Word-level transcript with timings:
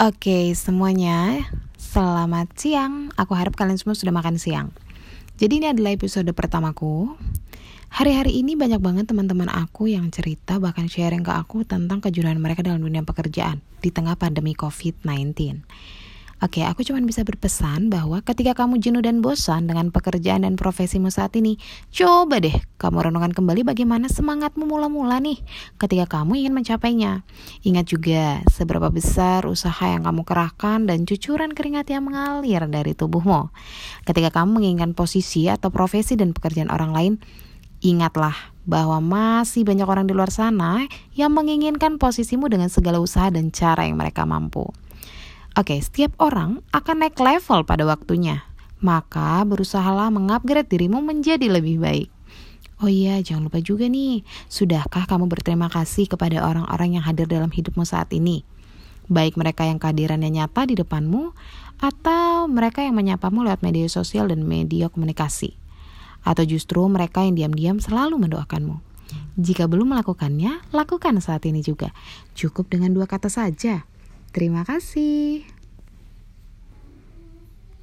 Oke, 0.00 0.56
semuanya, 0.56 1.44
selamat 1.76 2.56
siang. 2.56 3.12
Aku 3.20 3.36
harap 3.36 3.52
kalian 3.52 3.76
semua 3.76 3.92
sudah 3.92 4.16
makan 4.16 4.40
siang. 4.40 4.72
Jadi 5.36 5.60
ini 5.60 5.68
adalah 5.68 5.92
episode 5.92 6.24
pertamaku. 6.32 7.20
Hari-hari 7.92 8.40
ini 8.40 8.56
banyak 8.56 8.80
banget 8.80 9.12
teman-teman 9.12 9.52
aku 9.52 9.92
yang 9.92 10.08
cerita 10.08 10.56
bahkan 10.56 10.88
sharing 10.88 11.20
ke 11.20 11.28
aku 11.28 11.68
tentang 11.68 12.00
kejuruan 12.00 12.40
mereka 12.40 12.64
dalam 12.64 12.80
dunia 12.80 13.04
pekerjaan 13.04 13.60
di 13.84 13.92
tengah 13.92 14.16
pandemi 14.16 14.56
COVID-19. 14.56 15.68
Oke, 16.40 16.64
aku 16.64 16.80
cuma 16.88 16.96
bisa 17.04 17.20
berpesan 17.20 17.92
bahwa 17.92 18.24
ketika 18.24 18.56
kamu 18.64 18.80
jenuh 18.80 19.04
dan 19.04 19.20
bosan 19.20 19.68
dengan 19.68 19.92
pekerjaan 19.92 20.48
dan 20.48 20.56
profesimu 20.56 21.12
saat 21.12 21.36
ini, 21.36 21.60
coba 21.92 22.40
deh 22.40 22.56
kamu 22.80 23.12
renungkan 23.12 23.36
kembali 23.36 23.60
bagaimana 23.60 24.08
semangatmu 24.08 24.64
mula-mula 24.64 25.20
nih 25.20 25.36
ketika 25.76 26.16
kamu 26.16 26.40
ingin 26.40 26.56
mencapainya. 26.56 27.28
Ingat 27.60 27.92
juga 27.92 28.40
seberapa 28.48 28.88
besar 28.88 29.44
usaha 29.44 29.84
yang 29.84 30.08
kamu 30.08 30.24
kerahkan 30.24 30.88
dan 30.88 31.04
cucuran 31.04 31.52
keringat 31.52 31.92
yang 31.92 32.08
mengalir 32.08 32.64
dari 32.72 32.96
tubuhmu. 32.96 33.52
Ketika 34.08 34.40
kamu 34.40 34.64
menginginkan 34.64 34.96
posisi 34.96 35.44
atau 35.44 35.68
profesi 35.68 36.16
dan 36.16 36.32
pekerjaan 36.32 36.72
orang 36.72 36.96
lain, 36.96 37.12
ingatlah 37.84 38.32
bahwa 38.64 38.96
masih 39.04 39.68
banyak 39.68 39.84
orang 39.84 40.08
di 40.08 40.16
luar 40.16 40.32
sana 40.32 40.88
yang 41.12 41.36
menginginkan 41.36 42.00
posisimu 42.00 42.48
dengan 42.48 42.72
segala 42.72 42.96
usaha 42.96 43.28
dan 43.28 43.52
cara 43.52 43.84
yang 43.84 44.00
mereka 44.00 44.24
mampu. 44.24 44.64
Oke, 45.58 45.82
setiap 45.82 46.14
orang 46.22 46.62
akan 46.70 47.02
naik 47.02 47.18
level 47.18 47.66
pada 47.66 47.82
waktunya. 47.82 48.46
Maka 48.78 49.42
berusahalah 49.42 50.08
mengupgrade 50.14 50.70
dirimu 50.70 51.02
menjadi 51.02 51.50
lebih 51.50 51.82
baik. 51.82 52.08
Oh 52.80 52.88
iya, 52.88 53.20
jangan 53.20 53.52
lupa 53.52 53.60
juga 53.60 53.90
nih, 53.90 54.24
sudahkah 54.48 55.04
kamu 55.04 55.28
berterima 55.28 55.68
kasih 55.68 56.08
kepada 56.08 56.40
orang-orang 56.40 56.96
yang 56.96 57.04
hadir 57.04 57.28
dalam 57.28 57.52
hidupmu 57.52 57.84
saat 57.84 58.08
ini? 58.16 58.40
Baik 59.10 59.36
mereka 59.36 59.68
yang 59.68 59.76
kehadirannya 59.76 60.32
nyata 60.32 60.64
di 60.64 60.78
depanmu, 60.78 61.36
atau 61.76 62.48
mereka 62.48 62.80
yang 62.80 62.96
menyapamu 62.96 63.44
lewat 63.44 63.60
media 63.60 63.84
sosial 63.90 64.32
dan 64.32 64.46
media 64.46 64.88
komunikasi. 64.88 65.58
Atau 66.24 66.46
justru 66.46 66.80
mereka 66.88 67.20
yang 67.20 67.36
diam-diam 67.36 67.82
selalu 67.82 68.16
mendoakanmu. 68.16 68.80
Jika 69.34 69.66
belum 69.66 69.92
melakukannya, 69.92 70.72
lakukan 70.72 71.18
saat 71.18 71.44
ini 71.44 71.60
juga. 71.60 71.90
Cukup 72.38 72.70
dengan 72.70 72.94
dua 72.94 73.04
kata 73.04 73.26
saja. 73.26 73.84
Terima 74.30 74.62
kasih. 74.62 75.59